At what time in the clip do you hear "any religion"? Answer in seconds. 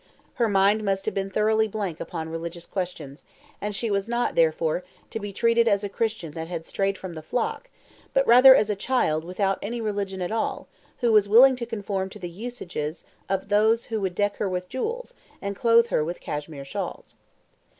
9.61-10.19